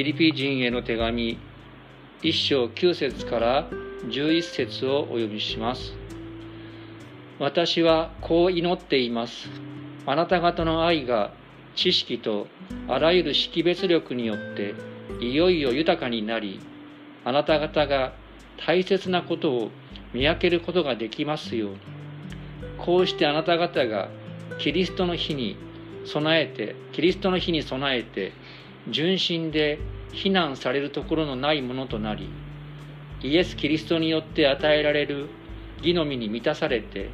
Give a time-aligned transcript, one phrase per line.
[0.00, 1.38] ピリピ人への手紙
[2.22, 3.68] 1章9節から
[4.08, 5.92] 11節をお読みします。
[7.38, 9.50] 私はこう祈っています。
[10.06, 11.34] あなた方の愛が
[11.76, 12.46] 知識と
[12.88, 14.74] あらゆる識別力によって
[15.22, 16.60] いよいよ豊かになり
[17.26, 18.14] あなた方が
[18.66, 19.70] 大切なことを
[20.14, 21.78] 見分けることができますように。
[22.78, 24.08] こうしてあなた方が
[24.58, 25.58] キリストの日に
[26.06, 28.32] 備えてキリストの日に備えて
[28.88, 29.78] 純真で
[30.12, 32.28] 非難されるところのないものとなり
[33.22, 35.28] イエス・キリストによって与えられる
[35.78, 37.10] 義の実に満たされて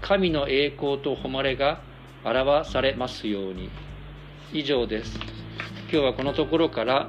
[0.00, 1.80] 神の栄光と誉れが
[2.24, 3.70] 表されますように。
[4.52, 5.18] 以上です。
[5.90, 7.08] 今日はこのところから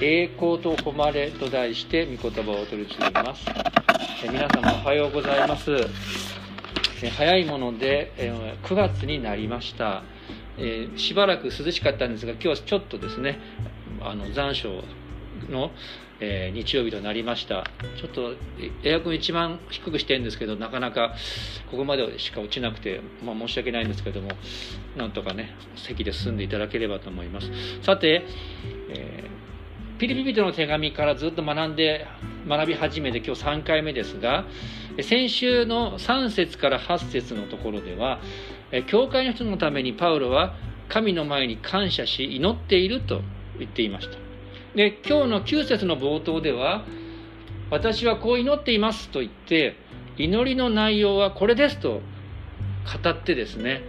[0.00, 3.46] 栄光と誉れと題して御言葉を取り次ぎます。
[4.22, 5.70] 皆様おはようございます。
[7.16, 8.12] 早いもので
[8.64, 10.02] 9月になりました。
[10.60, 13.38] えしばらく涼しかったんですが今日はちょっとですね
[14.00, 14.84] あの残暑
[15.48, 15.70] の、
[16.20, 17.64] えー、日曜日となりました。
[17.96, 18.34] ちょっと
[18.84, 21.14] エアコン一番低くしてるんですけどなかなか
[21.70, 24.30] ここまでしか落ちなくて、まあ、申し訳ないんですけども
[24.96, 27.50] なんとかね席で進んでいただければと思います。
[27.82, 28.24] さて、
[28.90, 32.06] えー、ピリピリとの手紙からずっと学んで
[32.48, 34.44] 学び始めて今日3回目ですが
[35.02, 38.20] 先週の3節から8節のところでは
[38.86, 40.54] 教会の人のためにパウロは
[40.88, 43.22] 神の前に感謝し祈っていると
[43.58, 44.16] 言っていました。
[44.74, 46.84] で今日の9節の冒頭では
[47.70, 49.76] 私はこう祈っていますと言って
[50.16, 52.00] 祈りの内容はこれですと
[53.02, 53.82] 語ってですね、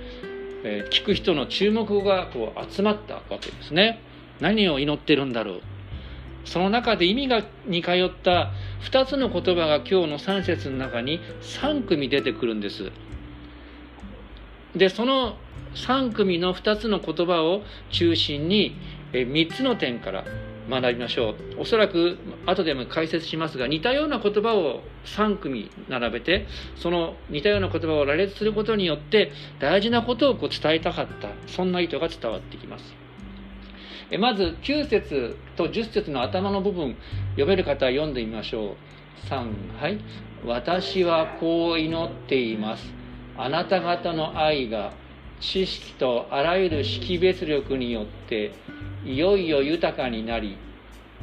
[0.91, 4.01] 聞く人の注目がこう集まったわけですね。
[4.39, 5.61] 何を祈ってるんだろう。
[6.45, 8.51] その中で意味がに通った
[8.83, 12.91] 2つの言葉が今日の3節の中に3組出てくるんです。
[14.75, 15.37] でその
[15.75, 18.75] 3組の2つの言葉を中心に
[19.13, 20.25] え3つの点から
[20.69, 21.61] 学びましょう。
[21.61, 31.29] おそらく後でも解説しますが似たような言葉を3組並べてその似たような言葉を羅列することによって大事なことをこう伝えたかった。
[31.47, 32.95] そんな意図が伝わってきます。
[34.11, 36.95] えまず9節と10節の頭の部分
[37.31, 39.27] 読める方は読んでみましょう。
[39.27, 39.99] 3はい。
[40.45, 43.00] 私はこう祈っています。
[43.37, 44.93] あなた方の愛が
[45.39, 48.53] 知識とあらゆる識別力によって
[49.05, 50.57] いよいよ豊かになり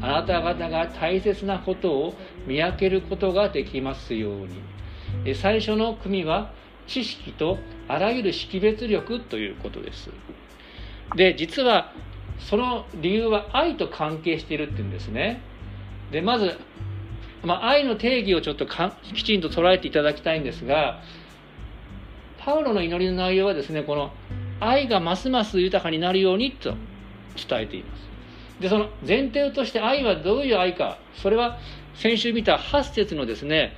[0.00, 2.14] あなた方が大切なことを
[2.46, 5.34] 見分けることができますように。
[5.34, 6.52] 最初の組は
[6.86, 7.58] 知識と
[7.88, 10.10] あらゆる識別力ということです。
[11.16, 11.92] で実は
[12.38, 15.40] その理由は愛と関係しているっていうんですね。
[16.12, 16.58] でまず、
[17.42, 18.66] まあ、愛の定義をちょっと
[19.14, 21.02] きちんと捉えていただきたいんですが
[22.38, 24.12] パウロの祈りの内容はですねこの
[24.60, 26.74] 愛がますます豊かになるようにと
[27.36, 28.08] 伝えています。
[28.60, 31.58] でその前提として愛はどういう愛かそれは
[31.94, 33.74] 先週見た8節のですね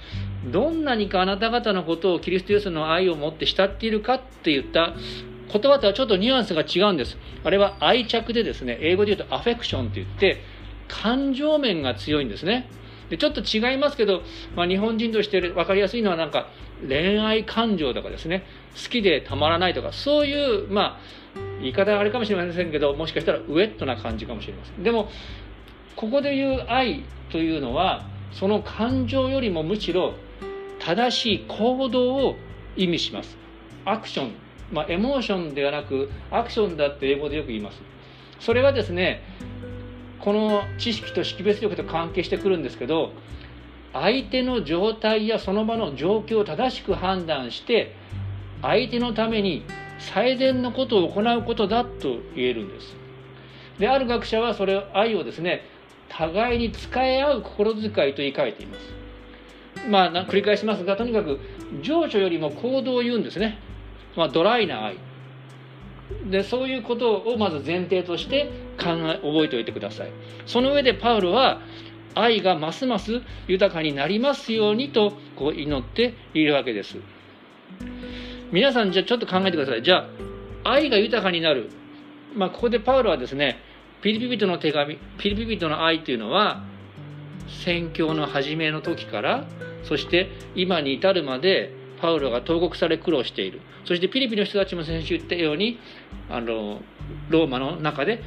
[0.50, 4.94] どんなにかあなた方のことをキリストイエスの愛を持って慕っているかって言った
[5.52, 7.18] 言葉とはちょっとニュアンスが違うんです。
[7.44, 10.42] あれは愛着でですね英語で言うとアフェクションって言って
[10.88, 12.68] 感情面が強いんですね。
[13.10, 14.22] でちょっと違いますけど、
[14.54, 16.48] まあ、日本人として分かりやすいのはなんか
[16.88, 21.00] 恋愛感情とかですね好きでたまらないとかそういうまあ
[21.60, 24.82] 言い方はあれかもしれませんけどもしかしたらウェットな感じかもしれません。
[24.82, 25.08] でも
[25.96, 30.14] ここで言う愛というのはその感情よりもむしろ
[30.78, 32.36] 正しい行動を
[32.76, 33.36] 意味します。
[33.84, 34.32] アクション。
[34.72, 37.80] まあエモーションではなくアクションだって英語でよく言います。
[38.38, 39.22] それはですね
[40.20, 43.12] この知識と識別力と関係してくるんですけど
[43.92, 47.94] 相手の状態やその場の状況を正しく判断して
[48.62, 49.64] 相手のために
[49.98, 52.96] 最善のことを行うことだと言えるんです。
[53.78, 55.64] である学者はそれを愛をですね
[56.08, 59.00] 互いに使い合う心遣いと言い換えています。
[59.88, 61.38] まあ繰り返しますがとにかく
[61.82, 63.58] 情緒よりも行動を言うんですね、
[64.16, 64.96] まあ、ドライな愛。
[66.28, 70.10] でそういうことをまず前提として考え覚えておいてください。
[70.46, 71.60] その上でパウロは
[72.14, 76.96] 愛がますます豊かになりますようにとこう祈っているわけです。
[78.52, 79.82] 皆さんじゃあちょっと考えてください。
[79.82, 80.08] じゃ
[80.64, 81.70] あ愛が豊かになる。
[82.34, 83.58] まあここでパウロはですね
[84.02, 86.64] ピリピ人の手紙ピリピ人の愛というのは
[87.64, 89.46] 宣教の初めの時から
[89.84, 93.60] そして今に至るまでパウロが投獄され苦労している。
[93.84, 95.78] そしてピリピの人たちも先週言ったように
[96.28, 96.80] あの
[97.28, 98.22] ローマの中で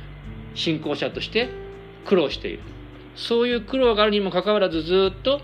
[0.56, 1.50] 信仰者として
[2.06, 2.60] 苦労している。
[3.16, 5.42] そういう苦労があるにもかかわらずずっと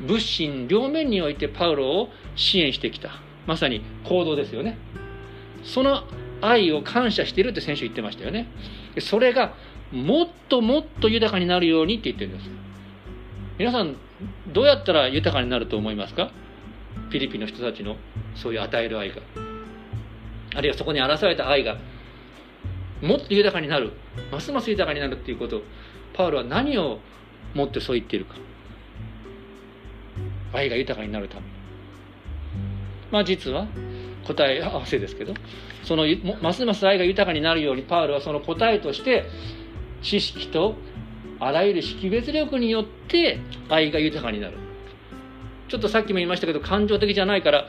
[0.00, 3.10] 物心両面においてパウロを支援してきた。
[3.46, 4.78] まさに行動ですよね。
[5.62, 6.04] その
[6.40, 8.48] 愛を感謝しているって先週言ってましたよね。
[9.00, 9.54] それが
[9.92, 12.50] もっともっと豊かになるようにって言ってるんです。
[13.58, 13.96] 皆さん
[14.48, 16.30] どうやったら豊かになると思いますか？
[17.10, 17.96] フィリピンの人たちの
[18.34, 19.16] そういう与える愛が。
[20.56, 21.76] あるいはそこに表された愛が
[23.02, 23.92] もっと豊かになる。
[24.32, 25.62] ますます豊かになるっていうこと。
[26.14, 27.00] パウロは何を
[27.54, 28.36] もってそう言っているか。
[30.52, 31.42] 愛が豊かになるため。
[33.10, 33.66] まあ実は
[34.26, 35.34] 答え合わせですけど
[35.84, 36.06] その
[36.40, 39.28] ますます愛が豊かになるようにパウロはその答えとして
[40.02, 40.76] 知識と
[41.38, 43.38] あらゆる識別力によって
[43.68, 44.56] 愛が豊かになる。
[45.68, 47.68] ちょっとさっきも言いましたけど感情的じゃないから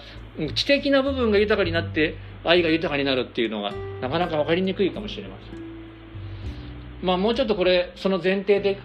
[0.53, 3.71] 知的な部分が豊かになって愛が豊かになるっていうのが
[4.01, 5.65] なかなか分かりにくいかもしれません。
[7.01, 8.80] まあもうちょっとこれその前提で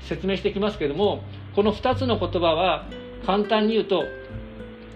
[0.00, 1.22] 説明していきますけれども
[1.54, 2.86] この2つの言葉は
[3.26, 4.04] 簡単に言うと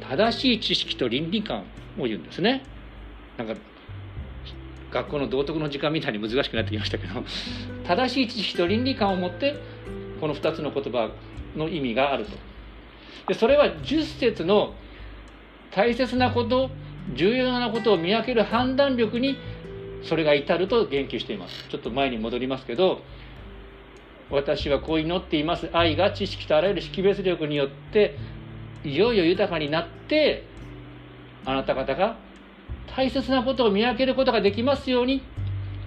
[0.09, 1.65] 正しい知識と倫理観
[1.99, 2.65] を言うんですね。
[3.37, 3.55] なんか
[4.91, 7.23] 学校の道徳の時間みたいに難しくなってきましたけど
[7.85, 9.57] 正しい知識と倫理観を持って
[10.21, 11.11] この2つの言葉
[11.57, 12.33] の意味があると。
[13.29, 14.75] でそれは10節の
[15.73, 16.71] 大切なこと
[17.15, 19.37] 重要なことを見分ける判断力に
[20.03, 21.69] それが至ると言及しています。
[21.69, 23.03] ちょっと前に戻りますけど
[24.31, 25.69] 私はこう祈っています。
[25.73, 28.17] 愛が知識とあらゆる識別力によって
[28.85, 30.45] いよいよ豊かになって
[31.45, 32.17] あなた方が
[32.97, 35.23] 大切なことを見分けることができますように。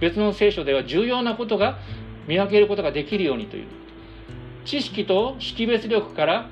[0.00, 1.78] 別の聖書では重要なことが
[2.26, 3.66] 見分けることができるようにという。
[4.64, 6.48] 知識と識別力から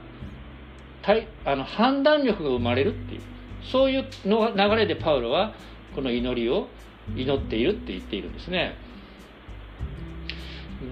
[1.46, 3.20] あの判断力が生まれるっていう。
[3.62, 5.54] そういうの流れでパウロは
[5.94, 6.68] この祈りを
[7.16, 8.76] 祈っているって言っているんですね。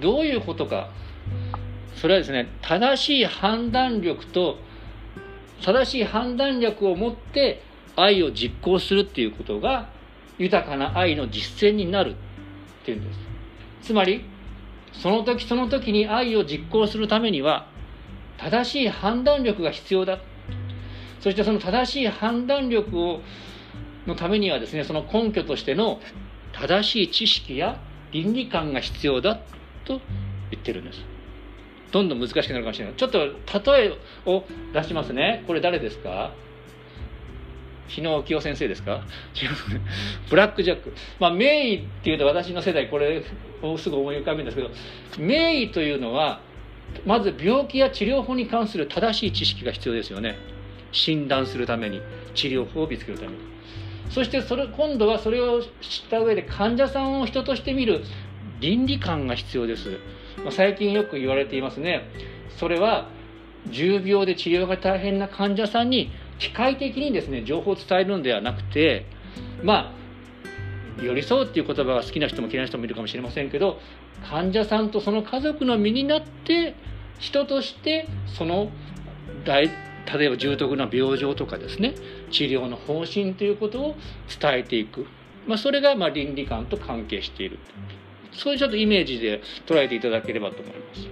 [0.00, 0.90] どういうことか。
[1.96, 4.58] それはですね正しい判断力と
[5.62, 7.62] 正しい判断力を持って
[7.96, 9.88] 愛を実行するっていうことが
[10.38, 13.18] 豊かな愛の実践になるっていうんです。
[13.82, 14.24] つまり
[14.92, 17.68] その時その時に愛を実行するためには
[18.36, 20.18] 正しい判断力が必要だ。
[21.20, 23.20] そしてその正しい判断力を
[24.06, 26.00] のためにはですねその根拠としての
[26.52, 27.78] 正しい知識や
[28.12, 29.40] 倫理観が必要だ
[29.84, 30.00] と
[30.50, 31.00] 言ってるんです
[31.92, 33.18] どんどん難しくなるかもしれないちょっと
[33.72, 36.32] 例えを出しますねこれ誰ですか？
[37.88, 39.04] 日野清先生ですか？
[39.40, 39.80] 違う
[40.28, 40.92] ブラックジャック。
[41.20, 43.22] まあ、名医っていうと私の世代、これ
[43.62, 44.70] をすぐ思い浮かべるんですけど、
[45.24, 46.40] 名医というのは、
[47.04, 50.36] まず病気や治療法に関する正しい知識が必要ですよね。
[50.90, 52.02] 診断するために、
[52.34, 53.34] 治療法を見つけるために。
[54.10, 58.02] そしてそれ、今度はそれを知った上で患者さんを人として見る
[58.60, 59.98] 倫理観が必要です。
[60.50, 62.08] 最近よく言われていますね。
[62.56, 63.08] それは、
[63.70, 69.06] 重病で治療が大変な患者さんに機械的にですね情報を伝えるのではなくて
[69.62, 69.92] ま
[70.98, 73.80] あ寄り添うっていう言葉が好きな人も嫌いな人もいるかもしれませんけど
[74.30, 76.74] 患者さんとその家族の身になって
[77.18, 78.70] 人としてその
[79.44, 79.70] 大
[80.12, 81.94] 例えば重篤な病状とかですね
[82.30, 83.96] 治療の方針ということを
[84.40, 85.06] 伝えていく、
[85.46, 87.58] まあ、それがま倫理観と関係している。
[88.32, 91.08] そういうちょっとイメージで捉えていただければと思います。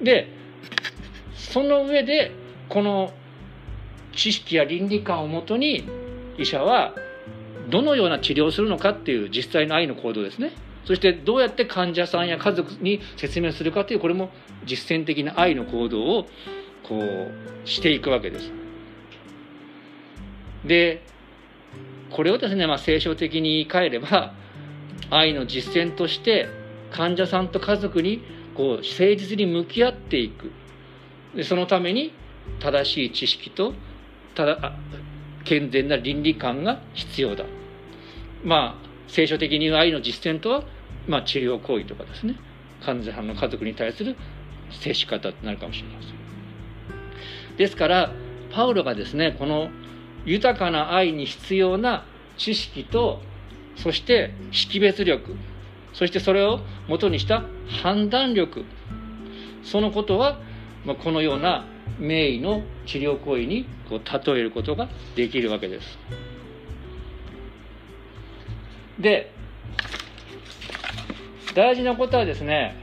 [0.00, 0.28] で
[1.34, 2.32] その上で
[2.68, 3.12] この
[4.14, 5.84] 知識や倫理観をもとに
[6.36, 6.94] 医者は
[7.68, 10.52] どのような治療をするのかっていう実際の愛の行動ですね。
[10.84, 14.30] そしてどうやって患者さんや家族に説明するかというこれも
[14.64, 16.26] 実践的な愛の行動を
[16.82, 17.30] こ
[17.64, 18.50] うしていくわけです。
[20.64, 21.02] で
[22.10, 24.34] これをですね、まあ、聖書的に言い換えれば
[25.10, 26.48] 愛の実践として
[26.90, 28.22] 患者さんと家族に
[28.54, 28.82] こう誠
[29.14, 30.50] 実に向き合っていく。
[31.34, 32.12] でそのために
[32.60, 33.74] 正しい知識と
[34.34, 34.72] ただ
[35.44, 37.44] 健全な倫理観が必要だ。
[38.42, 40.64] まあ聖書的に言う愛の実践とは、
[41.06, 42.36] まあ、治療行為とかですね。
[42.84, 44.16] 患者さんの家族に対する
[44.70, 46.17] 接し方となるかもしれません。
[47.58, 48.12] ですから
[48.50, 49.68] パウロがですねこの
[50.24, 53.20] 豊かな愛に必要な知識と
[53.76, 55.36] そして識別力
[55.92, 57.44] そしてそれをもとにした
[57.82, 58.64] 判断力
[59.62, 60.40] そのことは
[61.02, 61.66] このような
[61.98, 65.98] 名医の治療行為にこう例えることができるわけです。
[68.98, 69.32] で
[71.54, 72.76] 大事なことはですね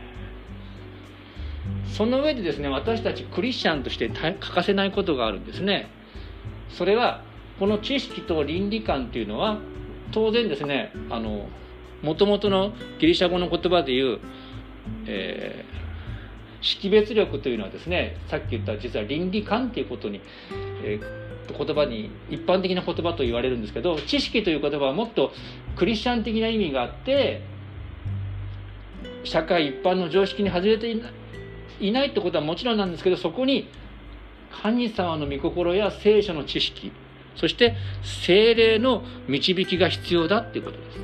[1.96, 5.88] その上でですね私たちクリスチャンとして欠かせないことがあるんですね。
[6.70, 7.24] それは
[7.60, 9.60] この知識と倫理観というのは
[10.12, 11.48] 当然ですねあの
[12.02, 14.20] 元々のギリシャ語の言葉で言う、
[15.08, 15.76] えー
[16.66, 20.20] 識別力というのはですねさっき言った実は倫理観ということに、
[20.84, 25.32] えー、言葉に一般的な言葉と言われるんですけど知識という言葉はもっと
[25.76, 27.44] クリスチャン的な意味があって
[29.24, 31.12] 社会一般の常識に外れていない
[31.80, 33.68] いないってことはもちろんなんですけどそこに
[34.62, 36.92] 神様の御心や聖書の知識
[37.36, 41.00] そして精霊の導きが必要だっていうことです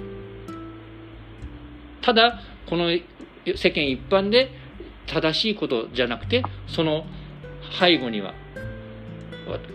[2.02, 4.52] ただこの世間一般で
[5.08, 7.06] 正しいことじゃなくてその
[7.80, 8.34] 背後には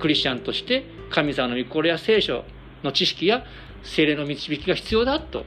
[0.00, 2.44] クリスチャンとして神様の御心や聖書
[2.82, 3.44] の知識や
[3.82, 5.44] 精霊の導きが必要だと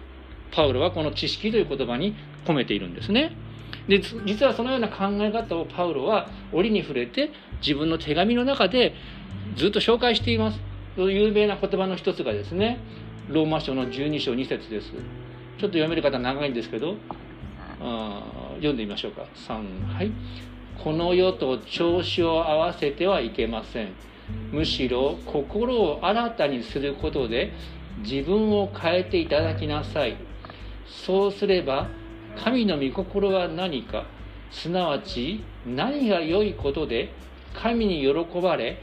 [0.52, 2.16] パウロはこの知識という言葉に
[2.46, 3.36] 込めているんですね。
[3.90, 8.94] で実はそのような考え方をパウロは折に触れて自分の手紙の中で
[9.56, 10.60] ずっと紹介しています。
[10.96, 12.80] 有名な言葉の一つがですね
[13.30, 14.92] ローマ書の12章2節です。
[14.92, 15.02] ちょっ
[15.60, 16.96] と読める方長いんですけど
[17.82, 18.22] あ
[18.56, 19.26] 読んでみましょうか。
[19.48, 20.12] 3はい。
[20.84, 23.90] この世と調子を合わせてはいけません。
[24.52, 27.54] むしろ心を新たにすることで
[28.04, 30.16] 自分を変えていただきなさい。
[30.86, 31.88] そうすれば
[32.38, 34.06] 神の御心は何か
[34.52, 37.14] すなわち何が良いことで
[37.54, 38.82] 神に喜ばれ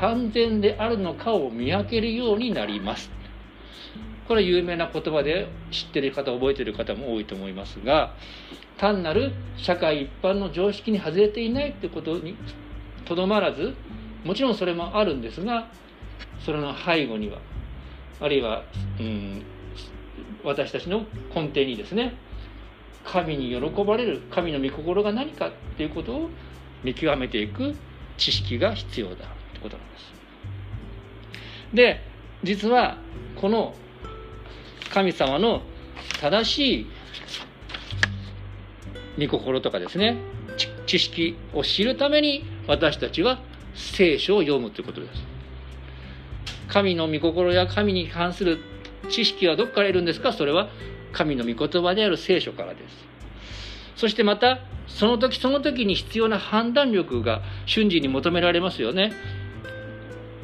[0.00, 3.10] 完全であるのかを見分けるようになります。
[4.26, 8.14] これは有名な言葉で知ってる方覚えてる方も多いと思いますが
[8.78, 12.36] 単なる社会一般の常識に外れていないってことに
[13.04, 13.74] とどまらず
[14.24, 15.68] もちろんそれもあるんですが
[16.44, 17.38] それの背後には
[18.20, 18.62] あるいは、
[18.98, 19.42] うん、
[20.44, 22.14] 私たちの根底にですね
[23.04, 26.30] 神に喜ばれる神の御心が何かっていうことを
[26.84, 27.74] 見極めていく
[28.16, 29.24] 知識が必要だって
[29.60, 30.12] ことなんです。
[31.74, 32.00] で
[32.42, 32.98] 実は
[33.36, 33.74] この
[34.92, 35.62] 神様の
[36.20, 36.86] 正し
[39.18, 40.16] い御心とかですね
[40.86, 43.40] 知識を知るために私たちは
[43.74, 45.12] 聖書を読むということです。
[46.68, 48.58] 神の御心や神に関する
[49.08, 50.32] 知識はどこから得るんですか？
[50.32, 50.68] それは
[51.12, 53.12] 神の御言葉である聖書からです。
[53.96, 59.12] そしてまた、その時その時に必要な判断力が瞬時に求められますよね。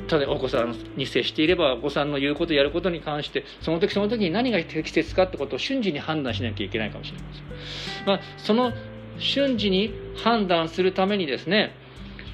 [0.09, 8.07] ただお子さんに接していればお子さんの言うことやることに関してその時その時に何が適切かってことを瞬時に判断しなきゃいけないかもしれません。
[8.07, 8.73] まあ、その
[9.19, 11.75] 瞬時に判断するためにですね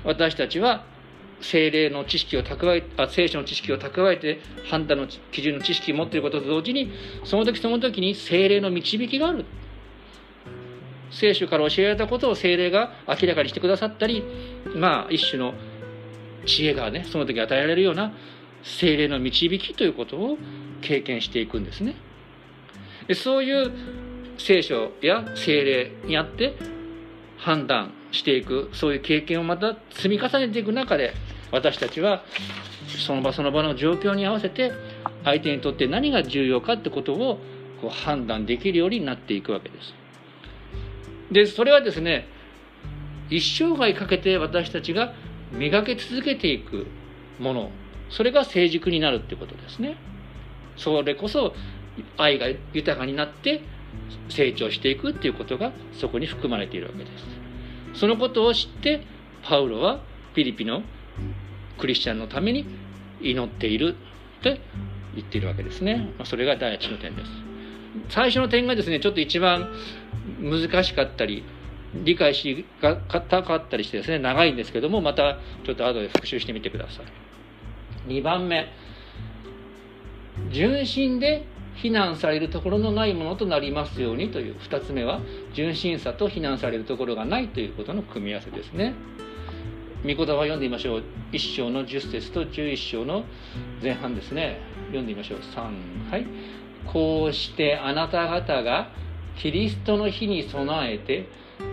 [0.04, 0.84] 私たちは
[1.50, 6.90] 精霊の知識を蓄えあ聖書の知識を蓄えて判断の基準の知識を持っていることと同時に
[7.24, 9.44] その時その時に精霊の導きがある。
[11.10, 14.24] 聖書から教えられたことを精霊が明らかにしてくださったり
[14.74, 15.54] まあ一種の
[16.44, 18.12] 知恵がねその時与えられるような
[18.64, 20.38] 精霊の導きということを
[20.80, 21.94] 経験していくんですね。
[23.06, 23.70] でそういう
[24.38, 26.56] 聖書や精霊にあって
[27.38, 31.14] 判断していくそういう経験をまた積み重ねていく中で
[31.54, 32.24] 私たちは
[33.06, 34.72] その場その場の状況に合わせて
[35.22, 37.38] 相手にとって何が重要かってことを
[37.80, 39.94] こう判断できるようになっていくわけです。
[41.30, 42.26] でそれはですね
[43.30, 45.14] 一生涯かけて私たちが
[45.52, 46.88] 磨き続けていく
[47.38, 47.70] もの
[48.10, 49.96] それが成熟になるってことですね。
[50.76, 51.54] それこそ
[52.16, 53.62] 愛が豊かになって
[54.28, 58.00] 成長していくっていうことがそこに含まれているわけです。
[58.00, 59.06] そのことを知って
[59.44, 60.00] パウロは
[60.34, 60.82] ピリピの
[61.78, 62.66] クリスチャンのために
[63.20, 63.96] 祈っている
[64.40, 64.60] って
[65.14, 66.12] 言っているわけですね。
[66.24, 67.30] それが第一の点です。
[68.08, 69.72] 最初の点がですね、ちょっと一番
[70.40, 71.44] 難しかったり、
[71.94, 78.10] 理解しがたかったりしてですね、長いんですけども、またちょっと後で復習してみてください。
[78.10, 78.66] 2番目、
[80.50, 85.20] 純真で非難されるところのないものとなりますようにという2つ目は
[85.54, 88.94] 純真さと非難されるところがないということの組み合わせですね。
[90.04, 91.02] 御言葉を読んでみましょう。
[91.32, 93.24] 1章の10節と11章の
[93.82, 94.58] 前半ですね。
[94.88, 95.38] 読んでみましょう。
[95.38, 96.26] 3はい
[96.86, 98.90] こうしてあなた方が
[99.38, 101.28] キリストの日に備えて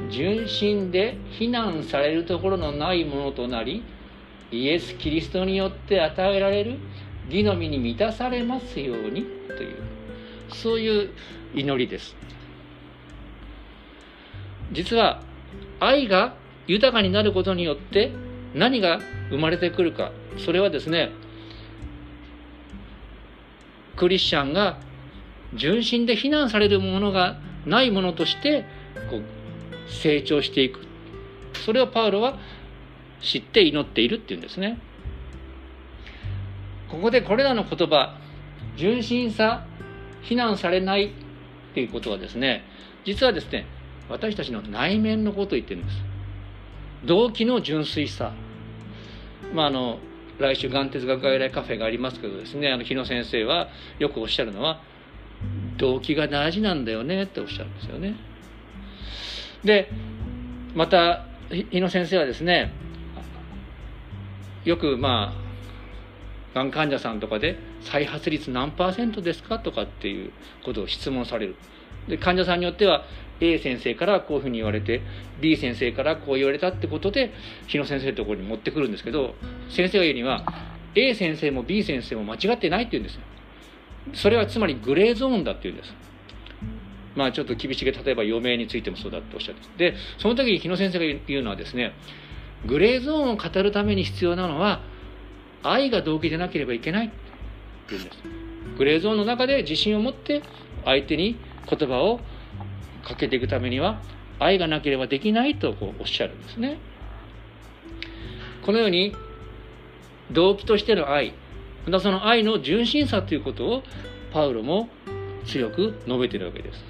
[0.10, 3.84] 純真で非難されるところのないものとなり
[4.50, 6.78] イエス・キリストによって与えられる
[7.28, 9.26] 義の実に満たされますように
[9.58, 9.76] という
[10.54, 11.10] そういう
[11.54, 12.16] 祈りです。
[14.72, 15.22] 実は
[15.82, 16.36] 愛が
[16.68, 18.12] 豊かになることによって
[18.54, 19.00] 何が
[19.30, 20.12] 生まれてくるか。
[20.38, 21.12] それはですね
[23.96, 24.80] クリスチャンが
[25.54, 28.66] 純真で非難されるものがないものとして
[29.10, 29.24] こう
[29.92, 30.80] 成長していく。
[31.66, 32.40] それをパウロは
[33.22, 34.80] 知って祈っているっていうんですね。
[36.90, 38.18] ここでこれらの言葉
[38.76, 39.66] 純真さ
[40.22, 41.12] 非難されないっ
[41.74, 42.64] ていうことはですね
[43.06, 43.66] 実はですね
[44.10, 46.11] 私たちの内面のことを言ってるんです。
[47.06, 48.34] 動機の純粋さ。
[49.54, 50.00] まああの
[50.40, 54.82] 来週眼哲学外来カフェがありますけどですねあの日野先生はよくおっしゃるのは
[55.78, 58.16] 動機が大事なんだよねっておっしゃるんですよね。
[59.64, 59.90] で
[60.74, 62.74] また日野先生はですね
[64.66, 65.34] よくま
[66.54, 70.32] あがん患者さんとかで再発率何パーセントですかとかっていう
[70.64, 71.56] ことを質問される。
[72.08, 73.06] で患者さんによっては
[73.42, 75.02] A 先生からこういうふうに言われて
[75.42, 77.34] B 先生からこう言われたってことで
[77.68, 79.36] 日野先生のところに持ってくるんですけど
[79.70, 80.46] 先生が言うには
[80.96, 83.20] A 先生も B 先生も間違ってないって言うんです。
[84.14, 85.94] それはつまりグレーゾーンだって言うんです。
[87.16, 89.92] まあちょっと厳しげ例えば余命についてもそうだっておっしゃって。
[89.92, 91.94] でその時に日野先生が言うのはですね
[92.66, 94.82] グレーゾーンを語るために必要なのは
[95.64, 97.16] 愛が動機でなければいけないって
[97.90, 98.18] 言うんです。
[98.78, 100.42] グレーゾーンの中で自信を持って
[100.86, 101.38] 相手に
[101.70, 102.20] 言葉を
[103.04, 104.02] かけていくためには
[104.40, 106.78] 愛がなければできないとこうおっしゃるんですね。
[108.64, 109.16] このように
[110.32, 111.34] 動機としての愛
[111.86, 113.84] またその愛の純真さということを
[114.32, 114.90] パウロも
[115.46, 116.84] 強く述べているわけです。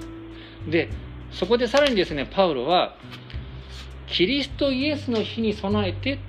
[0.69, 0.89] で
[1.31, 2.95] そこでさらにですねパウロは
[4.07, 6.19] キリストイエスの日に備えて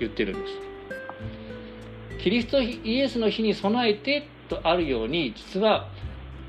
[0.00, 0.54] 言ってるんです。
[2.22, 5.88] キリストイエスの日に備えてとあるように実は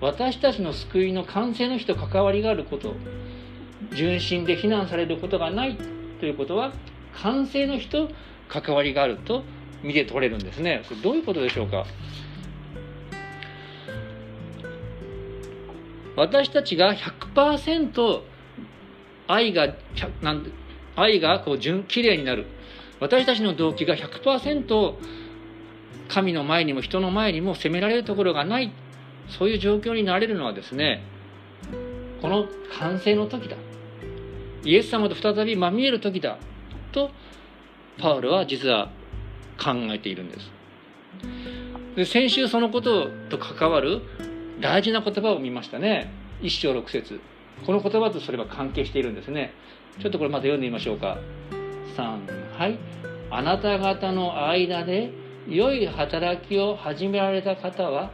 [0.01, 2.95] 私たちの救いの完成の日と関わりがあること
[3.93, 5.77] 純真で非難されることがない
[6.19, 6.73] ということは
[7.15, 8.09] 完成の日と
[8.49, 9.43] 関わりがあると
[9.81, 10.83] 見て取れるんですね。
[10.85, 11.85] それどういうことでしょうか？
[16.15, 18.21] 私たちが100%
[19.27, 19.73] 愛が
[20.21, 20.45] なん
[20.95, 22.45] 愛がこう純綺麗になる。
[22.99, 24.93] 私たちの動機が100%
[26.07, 28.71] 神の前にも人の前にも責められるところがない。
[29.27, 31.03] そういう状況になれるのはですね
[32.21, 32.47] この
[32.79, 33.57] 完成の時だ。
[34.63, 36.37] イエス様と再びまみえる時だ。
[36.93, 37.11] と
[37.99, 38.89] パウロは実は
[39.61, 40.51] 考えているんです。
[41.97, 44.01] で先週そのことと関わる
[44.61, 46.11] 大事な言葉を見ましたね。
[46.41, 47.19] 一章六節。
[47.65, 49.53] この言葉とそれは関係しているんですね。
[49.99, 51.17] ちょっとこれまた読んでみましょうか。
[51.97, 52.77] 3はい。
[53.29, 55.11] あなた方の間で
[55.47, 58.11] 良い働きを始められた方は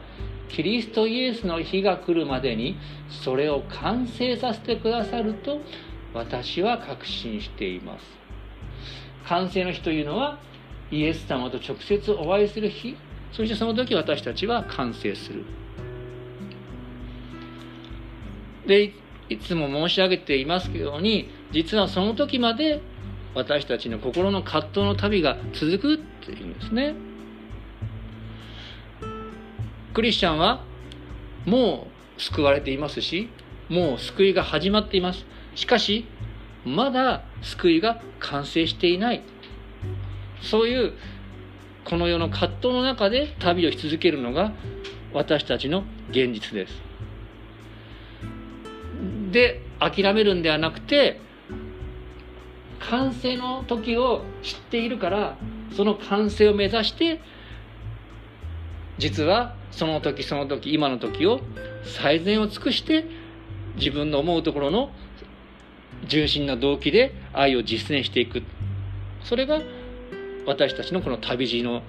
[0.50, 2.76] キリストイエスの日が来るまでに
[3.08, 5.60] それを完成させてくださると
[6.12, 8.04] 私は確信しています。
[9.26, 10.40] 完成の日というのは
[10.90, 12.96] イエス様と直接お会いする日
[13.32, 15.44] そしてその時私たちは完成する。
[18.66, 18.92] で
[19.28, 22.80] いつも申し上げていますけどに実はその時まで
[23.34, 26.94] 私たちの心の葛藤の旅が続くっていうんですね。
[29.94, 30.64] クリスチャンは
[31.46, 33.28] もう救われていますし
[33.68, 35.24] もう救いが始まっています。
[35.54, 36.04] しかし
[36.64, 39.22] まだ救いが完成していない。
[40.42, 40.92] そういう
[41.84, 44.52] この世の葛藤の中で旅をし続けるのが
[45.12, 46.74] 私たちの現実です。
[49.30, 51.20] で諦めるんではなくて
[52.80, 55.36] 完成の時を知っているから
[55.76, 57.20] その完成を目指して
[58.98, 61.40] 実はその時その時今の時を
[61.84, 63.04] 最善を尽くして
[63.76, 64.90] 自分の思うところの
[66.06, 68.42] 純真な動機で愛を実践していく。
[69.24, 69.60] それが
[70.46, 71.82] 私たちのこの旅路の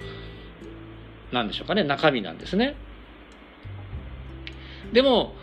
[1.32, 2.76] 何でしょうかね中身なんですね。
[4.92, 5.34] でも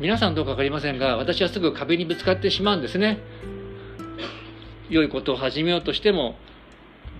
[0.00, 3.18] 皆さんどうか分かりませんが私はすぐ壁にぶつかってしまうんですね。
[4.88, 6.36] 良いことを始めようとしても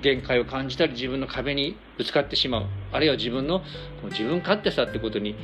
[0.03, 2.67] 限界を感じたり自分の壁にぶつかってしまう。
[2.91, 3.63] あるいは自分の
[4.11, 5.37] 自分勝手さってことに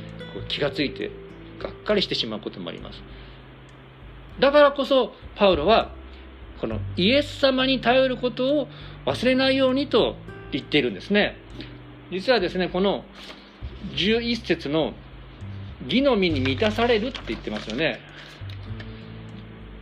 [0.49, 1.09] 気がついて
[1.59, 3.01] がっかりしてしまうこともあります。
[4.39, 5.91] だからこそパウロは
[6.59, 8.67] このイエス様に頼ることを
[9.05, 10.15] 忘れないようにと
[10.51, 11.37] 言っているんですね。
[12.11, 13.05] 実はですねこの
[13.95, 14.93] 11節の
[15.85, 18.01] 「義の実に満たされる」って言ってますよね。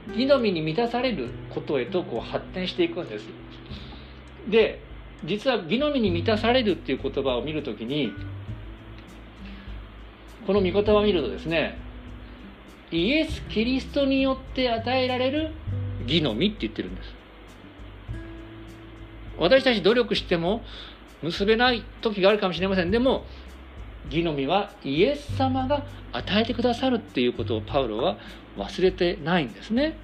[0.10, 3.26] 義の実に満たされることへとこう発展していくんです。
[4.48, 4.87] で
[5.26, 8.14] 実は義の実に満たされるっていう言葉を見るときに
[10.46, 11.78] この御言葉を見るとですね
[12.92, 15.52] イエス・キリストによって与えられる
[16.04, 17.14] 義の実って言ってるんです。
[19.38, 20.64] 私たち努力しても
[21.22, 22.92] 結べない時があるかもしれません。
[22.92, 23.26] でも
[24.10, 28.18] 義の実はイエス様が与えてくださるっていうことをパウロは
[28.58, 29.98] 忘れてないんですね。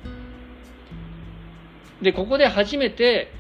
[2.02, 3.32] でここで初めて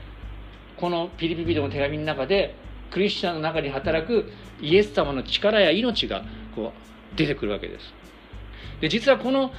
[0.84, 2.56] このピリピリドの手紙の中で
[2.91, 7.93] クリスチャンの中に働くイエス様の力や命がこう出てくるわけです。
[8.82, 9.54] で実はこの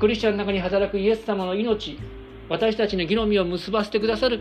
[0.00, 2.00] クリスチャンの中に働くイエス様の命
[2.48, 4.40] 私たちの義の実を結ばせてくださる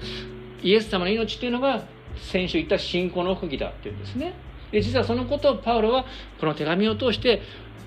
[0.64, 1.84] イエス様の命っていうのが
[2.16, 4.34] 先週言った信仰の奥義だっていうんですね。
[4.72, 6.06] で実はそのことをパウロは
[6.40, 7.44] この手紙を通して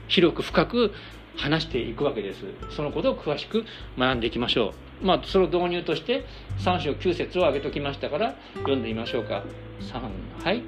[0.07, 0.93] 広く深く
[1.37, 3.65] 話していくわけですそのことを詳しく
[3.99, 6.25] 学んでいきましょうまあその導入として
[6.59, 9.45] 3章9節を挙げときましたから読んでみましょうか。
[9.81, 10.63] 3はい。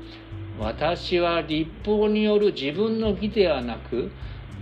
[0.59, 4.11] 私は立法による自分の義ではなく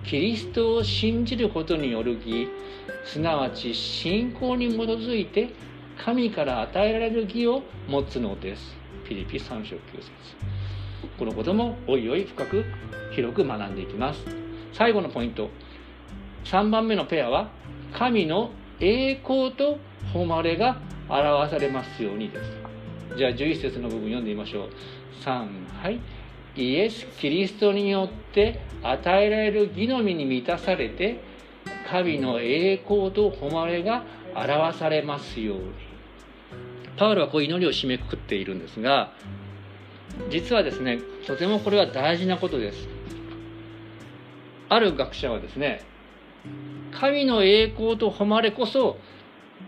[0.05, 2.49] キリストを信じることによる義。
[3.05, 5.51] すなわち信仰に基づいて
[5.99, 8.77] 神から与えられる義を持つのです。
[9.09, 10.11] ピリピ3章9節。
[11.19, 12.65] このこともおいおい深く
[13.13, 14.25] 広く学んでいきます。
[14.73, 15.51] 最後のポイント。
[16.45, 17.51] 3番目のペアは
[17.93, 18.51] 神の
[18.81, 19.79] 栄光と
[20.13, 22.51] 誉れが表されますようにです。
[23.17, 24.71] じゃあ11節の部分読んでみましょう。
[25.23, 25.29] 3
[25.83, 26.01] はい。
[26.57, 31.23] イエス・キリストによって与えられる義のみに満たされて
[31.89, 35.65] 神の栄光と誉れが表されますように。
[36.97, 39.15] パウロはこう祈りを締めくくっているんですが
[40.29, 42.89] 実はですねとてもこれは大事なことです。
[44.69, 45.83] ある学者はですね
[46.93, 48.99] 神の栄光と誉れこそ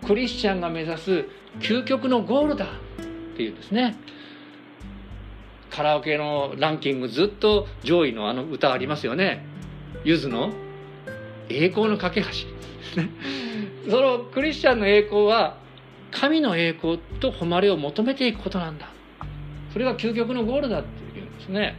[0.06, 1.24] クリスチャンが目指す
[1.60, 2.68] 究極のゴールだっ
[3.36, 3.96] ていうんですね。
[5.70, 9.44] カラオケのランキングずっと上位のあの歌ありますよね。
[10.04, 10.52] ゆずの
[11.48, 12.28] 「栄光の架け橋」
[13.88, 15.56] そのクリスチャンの栄光は
[16.10, 18.90] 神の栄光と誉れを求めていくことなんだ。
[19.72, 21.76] それが究極のゴールだっていうんですね。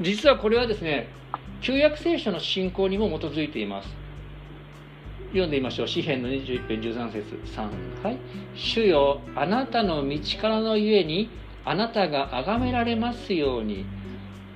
[0.00, 1.08] 実はこれはですね
[1.64, 3.88] 旧約聖書の信仰にも基づいています。
[5.28, 5.88] 読んでみましょう。
[5.88, 8.18] 詩篇の21編13節3はい。
[8.54, 11.30] 主よあなたの道からのゆえに
[11.64, 13.86] あなたが崇められますように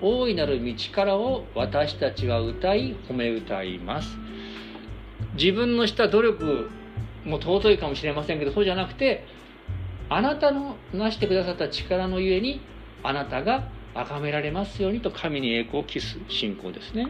[0.03, 4.18] 大いなる道からを私たちは歌い褒め歌います。
[5.33, 6.68] 自分のした努力
[7.25, 9.25] も尊いかもしれませんけどそうじゃなくて
[10.11, 12.61] あなたの成してくださった力のゆえに
[13.03, 17.08] あなたが崇められますようにと神に栄光を期す信仰ですね。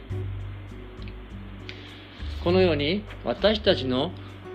[2.42, 4.10] このように私たちの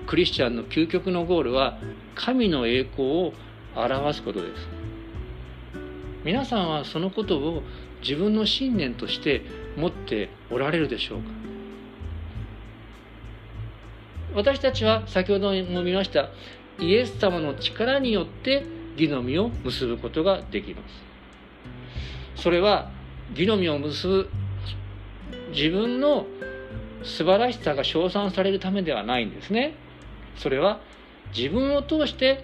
[0.08, 1.78] クリスチャンの究極のゴールは
[2.16, 3.34] 神の栄光を
[3.76, 4.68] 表すことです。
[6.24, 7.62] 皆さんはそのことを
[8.02, 9.44] 自分の信念として
[9.78, 11.26] 持っておられるでしょうか？
[14.36, 16.30] 私たちは先ほども見ました
[16.80, 18.66] イエス様の力によって
[18.98, 21.13] 義の実を結ぶことができます。
[22.36, 22.90] それは
[23.32, 24.30] 義の実を結ぶ
[25.52, 26.26] 自分の
[27.04, 29.76] 素晴らしさが称賛されるためではないんですね。
[30.38, 30.80] それは
[31.36, 32.44] 自分を通して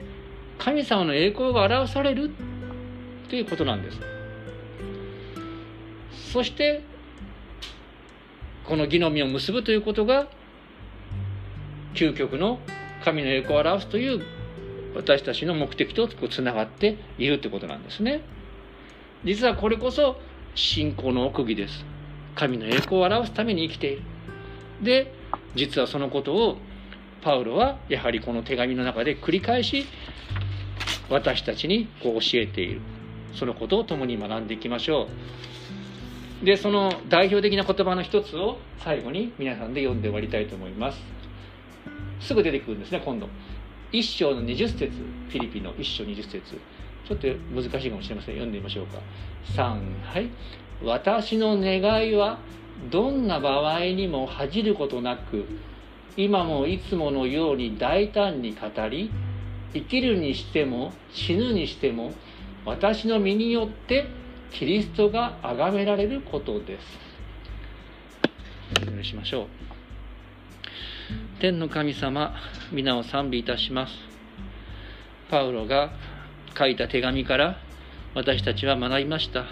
[0.58, 2.32] 神様の栄光が表される
[3.30, 4.00] ということなんです。
[6.32, 6.82] そして
[8.66, 10.28] この義の実を結ぶということが
[11.94, 12.60] 究極の
[13.04, 14.22] 神の栄光を表すという
[14.96, 18.22] 私たちの目的とつながっているということなんですね。
[19.26, 20.18] 実はこれこそ
[20.56, 21.86] 信仰の奥義です。
[22.36, 24.02] 神の栄光を表すために生きている。
[24.82, 25.14] で
[25.56, 26.58] 実はそのことを
[27.22, 29.86] パウロはやはりこの手紙の中で繰り返し
[31.10, 32.82] 私たちにこう教えている。
[33.34, 35.08] そのことを共に学んでいきましょ
[36.44, 36.46] う。
[36.46, 41.00] でその代表的な言葉の一つを最後に皆さんで読んで終わりたいと思います。
[42.22, 43.28] すぐ出てくるんですね今度。
[43.92, 44.88] 一章の20節。
[44.88, 46.42] フィリピンの一章20節。
[47.08, 48.36] ちょっと難しいかもしれません。
[48.36, 49.00] 読んでみましょうか。
[49.56, 49.64] 3
[50.04, 50.30] はい。
[50.84, 52.40] 私の願いは
[52.92, 55.46] どんな場合にも恥じることなく
[56.16, 59.12] 今もいつものように大胆に語り
[59.74, 62.14] 生きるにしても死ぬにしても
[62.66, 64.08] 私の身によって
[64.52, 67.10] キリストが崇められることです。
[68.82, 69.48] お願いしましょう。
[71.40, 72.36] 天の神様
[72.72, 73.94] 皆を賛美いたします。
[75.30, 75.92] パウロが
[76.58, 77.58] 書いた手紙から
[78.16, 79.46] 私たちは学びました。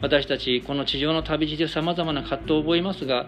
[0.00, 3.26] 私たちこの地上の旅路でさまざまな葛藤を覚えますが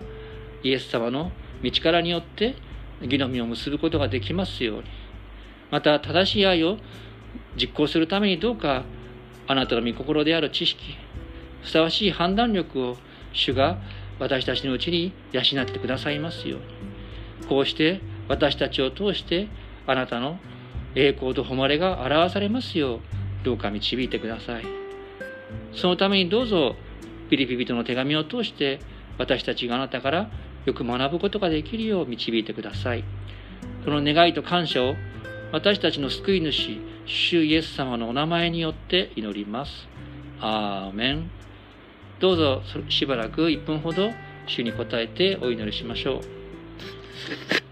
[0.63, 1.31] イエス様の
[1.63, 2.55] 道からによって
[3.03, 4.85] 義の実を結ぶことができますように。
[5.71, 6.79] また正しい愛を
[7.57, 8.85] 実行するためにどうか
[9.47, 10.97] あなたの御心である知識
[11.63, 12.97] ふさわしい判断力を
[13.33, 13.79] 主が
[14.19, 17.49] 私たちのうちに養ってくださいますように。
[17.49, 19.49] こうして私たちを通して
[19.87, 20.39] あなたの
[20.95, 23.01] 栄光と誉れが表されますよう
[23.45, 24.65] どうか導いてください。
[25.75, 26.77] そのためにどうぞ
[27.31, 28.81] ピリピリとの手紙を通して
[29.19, 30.31] 私たちがあなたから
[30.65, 33.05] よく学ぶことができるよう導いてください。
[33.85, 34.95] この願いと感謝を
[35.51, 39.89] 私たちの救い主、主イエス様のお名前によって祈ります。
[40.41, 41.31] アーメン。
[42.21, 44.11] どうぞしばらく1分ほど
[44.47, 47.72] 主に答えてお祈りしましょう。